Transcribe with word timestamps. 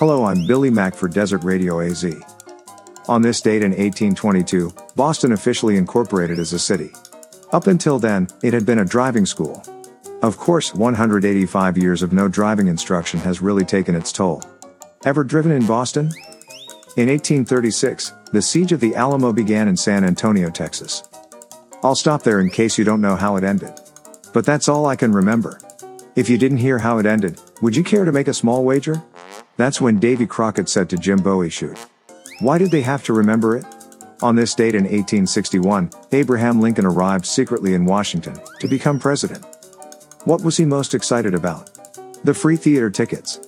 Hello, 0.00 0.24
I'm 0.24 0.46
Billy 0.46 0.70
Mack 0.70 0.94
for 0.94 1.08
Desert 1.08 1.44
Radio 1.44 1.80
AZ. 1.80 2.06
On 3.06 3.20
this 3.20 3.42
date 3.42 3.62
in 3.62 3.72
1822, 3.72 4.72
Boston 4.96 5.32
officially 5.32 5.76
incorporated 5.76 6.38
as 6.38 6.54
a 6.54 6.58
city. 6.58 6.90
Up 7.52 7.66
until 7.66 7.98
then, 7.98 8.26
it 8.42 8.54
had 8.54 8.64
been 8.64 8.78
a 8.78 8.84
driving 8.86 9.26
school. 9.26 9.62
Of 10.22 10.38
course, 10.38 10.74
185 10.74 11.76
years 11.76 12.02
of 12.02 12.14
no 12.14 12.28
driving 12.28 12.68
instruction 12.68 13.20
has 13.20 13.42
really 13.42 13.66
taken 13.66 13.94
its 13.94 14.10
toll. 14.10 14.42
Ever 15.04 15.22
driven 15.22 15.52
in 15.52 15.66
Boston? 15.66 16.06
In 16.96 17.10
1836, 17.10 18.14
the 18.32 18.40
siege 18.40 18.72
of 18.72 18.80
the 18.80 18.94
Alamo 18.94 19.34
began 19.34 19.68
in 19.68 19.76
San 19.76 20.02
Antonio, 20.02 20.48
Texas. 20.48 21.02
I'll 21.82 21.94
stop 21.94 22.22
there 22.22 22.40
in 22.40 22.48
case 22.48 22.78
you 22.78 22.84
don't 22.86 23.02
know 23.02 23.16
how 23.16 23.36
it 23.36 23.44
ended. 23.44 23.78
But 24.32 24.46
that's 24.46 24.66
all 24.66 24.86
I 24.86 24.96
can 24.96 25.12
remember. 25.12 25.60
If 26.16 26.30
you 26.30 26.38
didn't 26.38 26.56
hear 26.56 26.78
how 26.78 26.96
it 26.96 27.04
ended, 27.04 27.38
would 27.60 27.76
you 27.76 27.84
care 27.84 28.06
to 28.06 28.12
make 28.12 28.28
a 28.28 28.34
small 28.34 28.64
wager? 28.64 29.02
That's 29.60 29.78
when 29.78 29.98
Davy 29.98 30.26
Crockett 30.26 30.70
said 30.70 30.88
to 30.88 30.96
Jim 30.96 31.18
Bowie, 31.18 31.50
shoot. 31.50 31.76
Why 32.38 32.56
did 32.56 32.70
they 32.70 32.80
have 32.80 33.04
to 33.04 33.12
remember 33.12 33.58
it? 33.58 33.66
On 34.22 34.34
this 34.34 34.54
date 34.54 34.74
in 34.74 34.84
1861, 34.84 35.90
Abraham 36.12 36.62
Lincoln 36.62 36.86
arrived 36.86 37.26
secretly 37.26 37.74
in 37.74 37.84
Washington 37.84 38.40
to 38.58 38.68
become 38.68 38.98
president. 38.98 39.44
What 40.24 40.42
was 40.42 40.56
he 40.56 40.64
most 40.64 40.94
excited 40.94 41.34
about? 41.34 41.78
The 42.24 42.32
free 42.32 42.56
theater 42.56 42.88
tickets. 42.88 43.38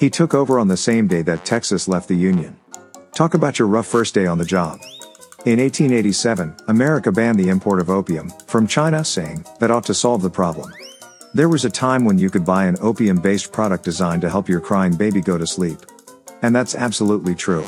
He 0.00 0.10
took 0.10 0.34
over 0.34 0.58
on 0.58 0.66
the 0.66 0.76
same 0.76 1.06
day 1.06 1.22
that 1.22 1.44
Texas 1.44 1.86
left 1.86 2.08
the 2.08 2.16
Union. 2.16 2.56
Talk 3.14 3.34
about 3.34 3.60
your 3.60 3.68
rough 3.68 3.86
first 3.86 4.14
day 4.14 4.26
on 4.26 4.38
the 4.38 4.44
job. 4.44 4.80
In 5.44 5.60
1887, 5.60 6.56
America 6.66 7.12
banned 7.12 7.38
the 7.38 7.50
import 7.50 7.78
of 7.78 7.88
opium 7.88 8.32
from 8.48 8.66
China, 8.66 9.04
saying 9.04 9.46
that 9.60 9.70
ought 9.70 9.84
to 9.84 9.94
solve 9.94 10.22
the 10.22 10.28
problem. 10.28 10.72
There 11.34 11.48
was 11.48 11.64
a 11.64 11.70
time 11.70 12.04
when 12.04 12.18
you 12.18 12.28
could 12.28 12.44
buy 12.44 12.66
an 12.66 12.76
opium 12.82 13.16
based 13.18 13.52
product 13.52 13.84
designed 13.84 14.20
to 14.20 14.28
help 14.28 14.50
your 14.50 14.60
crying 14.60 14.94
baby 14.94 15.22
go 15.22 15.38
to 15.38 15.46
sleep. 15.46 15.78
And 16.42 16.54
that's 16.54 16.74
absolutely 16.74 17.34
true. 17.34 17.64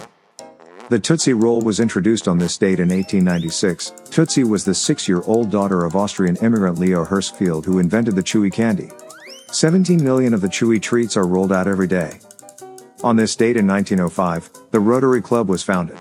The 0.90 0.98
Tootsie 0.98 1.32
Roll 1.32 1.62
was 1.62 1.80
introduced 1.80 2.28
on 2.28 2.36
this 2.36 2.58
date 2.58 2.78
in 2.78 2.90
1896. 2.90 3.94
Tootsie 4.10 4.44
was 4.44 4.66
the 4.66 4.74
six 4.74 5.08
year 5.08 5.22
old 5.22 5.50
daughter 5.50 5.86
of 5.86 5.96
Austrian 5.96 6.36
immigrant 6.36 6.78
Leo 6.78 7.06
Hirshfield 7.06 7.64
who 7.64 7.78
invented 7.78 8.16
the 8.16 8.22
Chewy 8.22 8.52
candy. 8.52 8.90
17 9.50 10.04
million 10.04 10.34
of 10.34 10.42
the 10.42 10.48
Chewy 10.48 10.80
treats 10.80 11.16
are 11.16 11.26
rolled 11.26 11.52
out 11.52 11.66
every 11.66 11.86
day. 11.86 12.18
On 13.02 13.16
this 13.16 13.34
date 13.34 13.56
in 13.56 13.66
1905, 13.66 14.50
the 14.72 14.80
Rotary 14.80 15.22
Club 15.22 15.48
was 15.48 15.62
founded. 15.62 15.96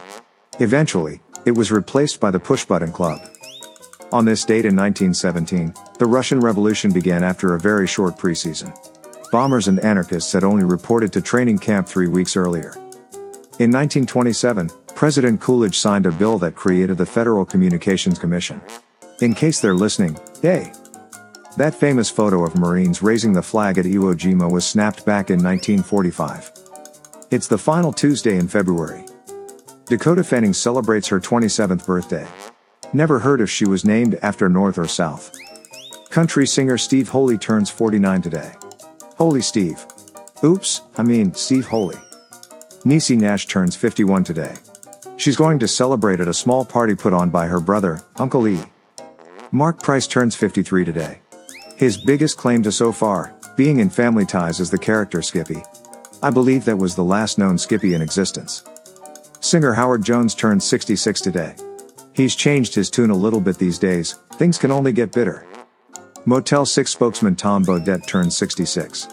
Eventually, 0.59 1.21
it 1.45 1.51
was 1.51 1.71
replaced 1.71 2.19
by 2.19 2.29
the 2.29 2.41
Push 2.41 2.65
Button 2.65 2.91
Club. 2.91 3.21
On 4.13 4.25
this 4.25 4.45
date 4.45 4.65
in 4.65 4.75
1917, 4.75 5.73
the 5.97 6.05
Russian 6.05 6.39
Revolution 6.39 6.93
began 6.93 7.23
after 7.23 7.55
a 7.55 7.59
very 7.59 7.87
short 7.87 8.15
preseason. 8.15 8.71
Bombers 9.31 9.67
and 9.67 9.79
anarchists 9.79 10.31
had 10.31 10.43
only 10.43 10.63
reported 10.63 11.11
to 11.13 11.21
training 11.21 11.57
camp 11.57 11.87
three 11.87 12.07
weeks 12.07 12.37
earlier. 12.37 12.75
In 13.57 13.71
1927, 13.71 14.69
President 14.93 15.41
Coolidge 15.41 15.79
signed 15.79 16.05
a 16.05 16.11
bill 16.11 16.37
that 16.37 16.53
created 16.53 16.99
the 16.99 17.07
Federal 17.07 17.43
Communications 17.43 18.19
Commission. 18.19 18.61
In 19.21 19.33
case 19.33 19.59
they're 19.59 19.73
listening, 19.73 20.15
hey! 20.43 20.71
That 21.57 21.73
famous 21.73 22.11
photo 22.11 22.45
of 22.45 22.55
Marines 22.55 23.01
raising 23.01 23.33
the 23.33 23.41
flag 23.41 23.79
at 23.79 23.85
Iwo 23.85 24.13
Jima 24.13 24.51
was 24.51 24.63
snapped 24.63 25.07
back 25.07 25.31
in 25.31 25.41
1945. 25.41 26.51
It's 27.31 27.47
the 27.47 27.57
final 27.57 27.91
Tuesday 27.91 28.37
in 28.37 28.47
February. 28.47 29.05
Dakota 29.85 30.23
Fanning 30.23 30.53
celebrates 30.53 31.07
her 31.07 31.19
27th 31.19 31.87
birthday. 31.87 32.27
Never 32.95 33.17
heard 33.17 33.41
if 33.41 33.49
she 33.49 33.65
was 33.65 33.83
named 33.83 34.19
after 34.21 34.47
North 34.47 34.77
or 34.77 34.87
South. 34.87 35.31
Country 36.11 36.45
singer 36.45 36.77
Steve 36.77 37.09
Holy 37.09 37.39
turns 37.39 37.71
49 37.71 38.21
today. 38.21 38.51
Holy 39.17 39.41
Steve. 39.41 39.83
Oops, 40.43 40.81
I 40.95 41.01
mean, 41.01 41.33
Steve 41.33 41.65
Holy. 41.65 41.95
Niecy 42.85 43.17
Nash 43.17 43.47
turns 43.47 43.75
51 43.75 44.23
today. 44.23 44.53
She's 45.17 45.35
going 45.35 45.57
to 45.57 45.67
celebrate 45.67 46.19
at 46.19 46.27
a 46.27 46.33
small 46.33 46.63
party 46.63 46.93
put 46.93 47.13
on 47.13 47.31
by 47.31 47.47
her 47.47 47.59
brother, 47.59 48.01
Uncle 48.17 48.47
E. 48.47 48.59
Marc 49.51 49.81
Price 49.81 50.05
turns 50.05 50.35
53 50.35 50.85
today. 50.85 51.19
His 51.75 51.97
biggest 51.97 52.37
claim 52.37 52.61
to 52.61 52.71
so 52.71 52.91
far, 52.91 53.33
being 53.55 53.79
in 53.79 53.89
Family 53.89 54.25
Ties 54.25 54.59
is 54.59 54.69
the 54.69 54.77
character 54.77 55.23
Skippy. 55.23 55.63
I 56.21 56.29
believe 56.29 56.65
that 56.65 56.77
was 56.77 56.95
the 56.95 57.03
last 57.03 57.39
known 57.39 57.57
Skippy 57.57 57.95
in 57.95 58.03
existence. 58.03 58.63
Singer 59.39 59.73
Howard 59.73 60.03
Jones 60.03 60.35
turns 60.35 60.63
66 60.63 61.21
today. 61.21 61.55
He's 62.13 62.35
changed 62.35 62.75
his 62.75 62.89
tune 62.89 63.09
a 63.09 63.15
little 63.15 63.41
bit 63.41 63.57
these 63.57 63.79
days, 63.79 64.19
things 64.33 64.57
can 64.57 64.71
only 64.71 64.91
get 64.91 65.11
bitter. 65.11 65.45
Motel 66.25 66.65
6 66.65 66.89
spokesman 66.89 67.35
Tom 67.35 67.65
Bodett 67.65 68.05
turns 68.07 68.37
66. 68.37 69.07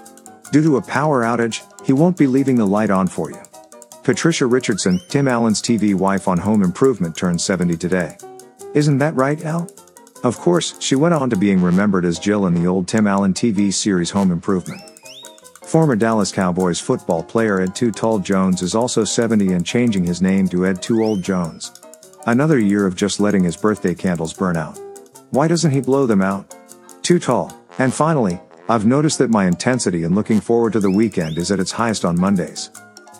Due 0.53 0.63
to 0.63 0.77
a 0.77 0.83
power 0.83 1.23
outage, 1.23 1.63
he 1.85 1.93
won't 1.93 2.17
be 2.17 2.27
leaving 2.27 2.57
the 2.57 2.67
light 2.67 2.91
on 2.91 3.07
for 3.07 3.31
you. 3.31 3.41
Patricia 4.05 4.47
Richardson, 4.47 5.01
Tim 5.09 5.29
Allen's 5.29 5.63
TV 5.63 5.95
wife 5.95 6.29
on 6.29 6.39
Home 6.39 6.63
Improvement 6.63 7.17
turns 7.17 7.43
70 7.43 7.77
today. 7.77 8.17
Isn't 8.75 8.99
that 8.99 9.15
right, 9.15 9.45
Al? 9.45 9.69
Of 10.23 10.37
course, 10.37 10.81
she 10.81 10.95
went 10.95 11.15
on 11.15 11.31
to 11.31 11.37
being 11.37 11.63
remembered 11.63 12.05
as 12.05 12.19
Jill 12.19 12.47
in 12.47 12.55
the 12.55 12.67
old 12.67 12.87
Tim 12.87 13.07
Allen 13.07 13.33
TV 13.33 13.73
series 13.73 14.11
Home 14.11 14.31
Improvement. 14.31 14.83
Former 15.65 15.97
Dallas 15.97 16.33
Cowboys 16.33 16.81
football 16.81 17.23
player 17.23 17.61
Ed 17.61 17.75
Too 17.75 17.91
Tall 17.91 18.19
Jones 18.19 18.61
is 18.61 18.75
also 18.75 19.05
70 19.05 19.53
and 19.53 19.65
changing 19.65 20.05
his 20.05 20.21
name 20.21 20.49
to 20.49 20.67
Ed 20.67 20.83
Too 20.83 21.03
Old 21.03 21.23
Jones. 21.23 21.80
Another 22.27 22.59
year 22.59 22.87
of 22.87 22.97
just 22.97 23.19
letting 23.19 23.45
his 23.45 23.57
birthday 23.57 23.95
candles 23.95 24.35
burn 24.35 24.57
out. 24.57 24.79
Why 25.31 25.49
doesn't 25.49 25.71
he 25.71 25.81
blow 25.81 26.07
them 26.07 26.21
out? 26.21 26.55
Too 27.03 27.19
tall. 27.19 27.59
And 27.79 27.95
finally, 27.95 28.41
I've 28.69 28.85
noticed 28.85 29.19
that 29.19 29.31
my 29.31 29.47
intensity 29.47 30.05
in 30.05 30.15
looking 30.15 30.41
forward 30.41 30.75
to 30.75 30.81
the 30.81 30.91
weekend 30.91 31.39
is 31.39 31.51
at 31.51 31.61
its 31.61 31.73
highest 31.73 32.05
on 32.05 32.21
Mondays. 32.21 32.71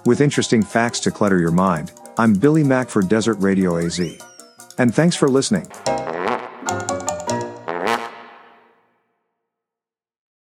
With 0.05 0.21
interesting 0.21 0.63
facts 0.63 1.01
to 1.01 1.11
clutter 1.11 1.39
your 1.39 1.51
mind, 1.51 1.93
I'm 2.19 2.35
Billy 2.35 2.63
Mack 2.63 2.91
for 2.91 3.01
Desert 3.01 3.37
Radio 3.41 3.79
AZ. 3.79 4.01
And 4.77 4.95
thanks 4.95 5.17
for 5.17 5.29
listening. 5.29 5.71